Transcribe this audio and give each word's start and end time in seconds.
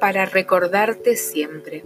para 0.00 0.26
recordarte 0.26 1.16
siempre. 1.16 1.84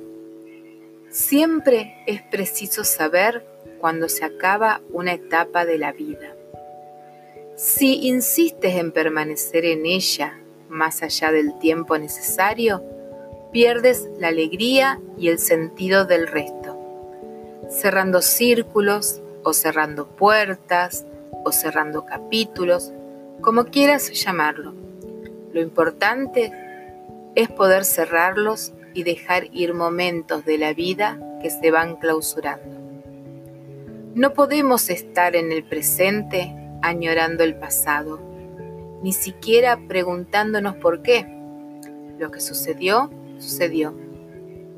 Siempre 1.11 1.95
es 2.07 2.23
preciso 2.23 2.85
saber 2.85 3.45
cuando 3.81 4.09
se 4.09 4.25
acaba 4.25 4.81
una 4.91 5.13
etapa 5.13 5.65
de 5.65 5.79
la 5.79 5.93
vida. 5.93 6.35
Si 7.57 8.07
insistes 8.07 8.77
en 8.77 8.93
permanecer 8.93 9.65
en 9.65 9.87
ella 9.87 10.39
más 10.69 11.03
allá 11.03 11.33
del 11.33 11.59
tiempo 11.59 11.99
necesario, 11.99 12.83
pierdes 13.53 14.09
la 14.19 14.29
alegría 14.29 15.01
y 15.19 15.29
el 15.29 15.39
sentido 15.39 16.07
del 16.07 16.27
resto, 16.27 16.79
cerrando 17.69 18.23
círculos 18.23 19.21
o 19.43 19.53
cerrando 19.53 20.07
puertas 20.07 21.05
o 21.45 21.53
cerrando 21.53 22.07
capítulos, 22.07 22.93
como 23.43 23.67
quieras 23.67 24.11
llamarlo. 24.13 24.73
Lo 25.53 25.61
importante 25.61 26.53
es 27.35 27.49
poder 27.51 27.85
cerrarlos 27.85 28.73
y 28.95 29.05
dejar 29.05 29.49
ir 29.53 29.75
momentos 29.75 30.45
de 30.45 30.59
la 30.59 30.75
vida 30.75 31.19
que 31.41 31.51
se 31.51 31.71
van 31.71 31.97
clausurando. 31.97 32.83
No 34.15 34.35
podemos 34.35 34.91
estar 34.91 35.35
en 35.37 35.53
el 35.53 35.65
presente 35.65 36.55
añorando 36.83 37.45
el 37.45 37.57
pasado, 37.57 38.21
ni 39.03 39.13
siquiera 39.13 39.79
preguntándonos 39.89 40.77
por 40.77 41.01
qué. 41.01 41.27
Lo 42.19 42.31
que 42.31 42.41
sucedió, 42.41 43.11
sucedió. 43.39 43.95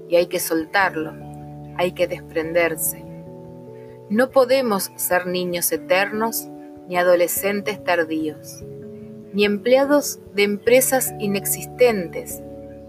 Y 0.08 0.16
hay 0.16 0.26
que 0.26 0.38
soltarlo, 0.38 1.14
hay 1.76 1.92
que 1.92 2.06
desprenderse. 2.06 3.04
No 4.08 4.30
podemos 4.30 4.92
ser 4.94 5.26
niños 5.26 5.72
eternos 5.72 6.46
ni 6.88 6.96
adolescentes 6.96 7.82
tardíos, 7.82 8.62
ni 9.32 9.44
empleados 9.44 10.20
de 10.34 10.44
empresas 10.44 11.12
inexistentes, 11.18 12.43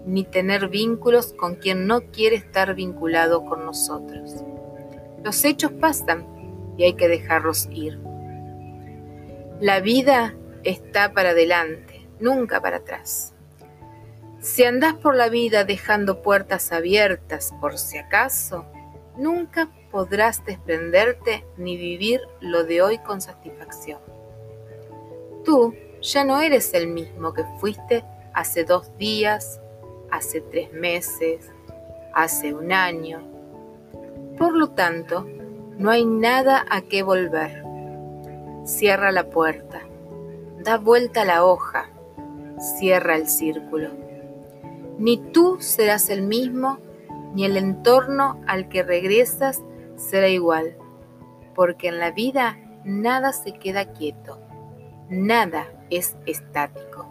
ni 0.06 0.24
tener 0.24 0.68
vínculos 0.68 1.32
con 1.32 1.56
quien 1.56 1.86
no 1.86 2.00
quiere 2.12 2.36
estar 2.36 2.74
vinculado 2.74 3.44
con 3.44 3.66
nosotros. 3.66 4.36
Los 5.22 5.44
hechos 5.44 5.72
pasan 5.72 6.24
y 6.78 6.84
hay 6.84 6.94
que 6.94 7.08
dejarlos 7.08 7.68
ir. 7.72 7.98
La 9.60 9.80
vida 9.80 10.34
está 10.62 11.12
para 11.12 11.30
adelante, 11.30 12.06
nunca 12.20 12.60
para 12.60 12.78
atrás. 12.78 13.34
Si 14.40 14.62
andás 14.64 14.94
por 14.94 15.16
la 15.16 15.28
vida 15.28 15.64
dejando 15.64 16.22
puertas 16.22 16.70
abiertas 16.70 17.52
por 17.60 17.76
si 17.76 17.98
acaso, 17.98 18.64
nunca 19.16 19.70
podrás 19.90 20.44
desprenderte 20.44 21.44
ni 21.56 21.76
vivir 21.76 22.20
lo 22.40 22.62
de 22.64 22.82
hoy 22.82 22.98
con 22.98 23.20
satisfacción. 23.20 23.98
Tú 25.44 25.74
ya 26.02 26.22
no 26.24 26.40
eres 26.40 26.74
el 26.74 26.86
mismo 26.86 27.32
que 27.32 27.44
fuiste 27.58 28.04
hace 28.34 28.64
dos 28.64 28.96
días, 28.98 29.60
hace 30.10 30.40
tres 30.40 30.72
meses, 30.72 31.50
hace 32.14 32.54
un 32.54 32.72
año. 32.72 33.20
Por 34.38 34.54
lo 34.56 34.70
tanto, 34.70 35.26
no 35.78 35.90
hay 35.90 36.04
nada 36.04 36.64
a 36.70 36.82
qué 36.82 37.02
volver. 37.02 37.62
Cierra 38.64 39.12
la 39.12 39.30
puerta, 39.30 39.82
da 40.62 40.78
vuelta 40.78 41.24
la 41.24 41.44
hoja, 41.44 41.90
cierra 42.58 43.16
el 43.16 43.28
círculo. 43.28 43.90
Ni 44.98 45.18
tú 45.18 45.58
serás 45.60 46.08
el 46.08 46.22
mismo 46.22 46.78
ni 47.34 47.44
el 47.44 47.58
entorno 47.58 48.40
al 48.46 48.68
que 48.68 48.82
regresas 48.82 49.62
será 49.96 50.28
igual, 50.28 50.76
porque 51.54 51.88
en 51.88 51.98
la 51.98 52.10
vida 52.10 52.58
nada 52.84 53.32
se 53.32 53.52
queda 53.52 53.92
quieto, 53.92 54.40
nada 55.10 55.66
es 55.90 56.16
estático. 56.24 57.06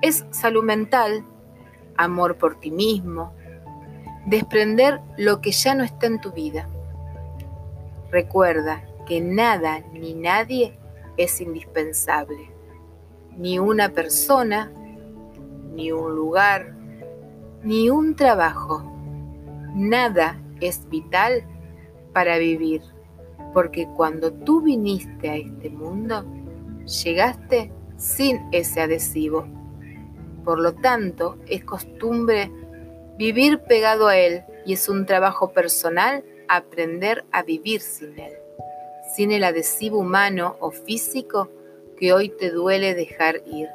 Es 0.00 0.24
salud 0.30 0.64
mental, 0.64 1.24
amor 1.96 2.36
por 2.36 2.58
ti 2.60 2.70
mismo, 2.70 3.32
desprender 4.26 5.00
lo 5.16 5.40
que 5.40 5.52
ya 5.52 5.74
no 5.74 5.84
está 5.84 6.06
en 6.06 6.20
tu 6.20 6.32
vida. 6.32 6.68
Recuerda 8.10 8.84
que 9.06 9.20
nada 9.20 9.80
ni 9.92 10.14
nadie 10.14 10.78
es 11.16 11.40
indispensable, 11.40 12.50
ni 13.36 13.58
una 13.58 13.88
persona, 13.90 14.70
ni 15.74 15.92
un 15.92 16.14
lugar, 16.14 16.74
ni 17.62 17.90
un 17.90 18.14
trabajo 18.14 18.92
Nada 19.74 20.38
es 20.60 20.86
vital 20.90 21.44
para 22.12 22.36
vivir, 22.36 22.82
porque 23.54 23.88
cuando 23.96 24.30
tú 24.30 24.60
viniste 24.60 25.30
a 25.30 25.36
este 25.36 25.70
mundo, 25.70 26.26
llegaste 26.84 27.72
sin 27.96 28.42
ese 28.52 28.82
adhesivo. 28.82 29.46
Por 30.44 30.58
lo 30.60 30.74
tanto, 30.74 31.36
es 31.46 31.64
costumbre 31.64 32.50
vivir 33.16 33.60
pegado 33.60 34.08
a 34.08 34.16
él 34.16 34.42
y 34.64 34.72
es 34.72 34.88
un 34.88 35.06
trabajo 35.06 35.52
personal 35.52 36.24
aprender 36.48 37.24
a 37.30 37.42
vivir 37.42 37.80
sin 37.80 38.18
él, 38.18 38.32
sin 39.14 39.32
el 39.32 39.44
adhesivo 39.44 39.98
humano 39.98 40.56
o 40.60 40.70
físico 40.70 41.48
que 41.96 42.12
hoy 42.12 42.28
te 42.28 42.50
duele 42.50 42.94
dejar 42.94 43.42
ir. 43.46 43.68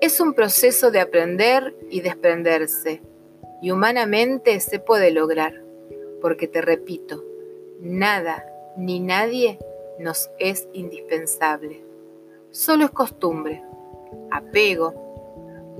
Es 0.00 0.20
un 0.20 0.34
proceso 0.34 0.90
de 0.90 1.00
aprender 1.00 1.74
y 1.90 2.00
desprenderse 2.00 3.02
y 3.60 3.70
humanamente 3.70 4.58
se 4.60 4.78
puede 4.78 5.10
lograr, 5.10 5.62
porque 6.20 6.48
te 6.48 6.60
repito, 6.60 7.24
nada 7.80 8.44
ni 8.76 9.00
nadie 9.00 9.58
nos 9.98 10.30
es 10.38 10.68
indispensable. 10.72 11.82
Solo 12.50 12.86
es 12.86 12.90
costumbre, 12.90 13.62
apego, 14.30 15.11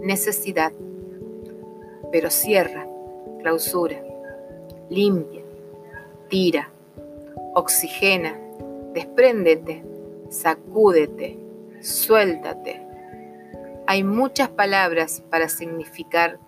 necesidad. 0.01 0.73
Pero 2.11 2.31
cierra, 2.31 2.87
clausura, 3.41 4.03
limpia, 4.89 5.43
tira, 6.29 6.71
oxigena, 7.55 8.39
despréndete, 8.93 9.83
sacúdete, 10.29 11.39
suéltate. 11.81 12.83
Hay 13.87 14.05
muchas 14.05 14.49
palabras 14.49 15.23
para 15.31 15.49
significar 15.49 16.39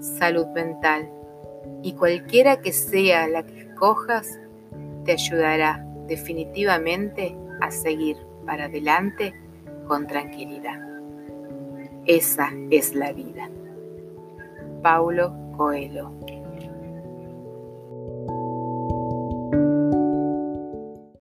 salud 0.00 0.46
mental 0.48 1.10
y 1.82 1.92
cualquiera 1.94 2.60
que 2.60 2.72
sea 2.72 3.28
la 3.28 3.44
que 3.44 3.60
escojas, 3.60 4.38
te 5.04 5.12
ayudará 5.12 5.84
definitivamente 6.06 7.36
a 7.60 7.70
seguir 7.70 8.16
para 8.44 8.64
adelante 8.64 9.34
con 9.86 10.06
tranquilidad. 10.06 10.97
Esa 12.08 12.50
es 12.70 12.94
la 12.94 13.12
vida. 13.12 13.50
Paulo 14.82 15.30
Coelho 15.58 16.10